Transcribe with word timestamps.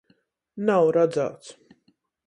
Nav 0.69 0.89
radzāts. 0.97 1.55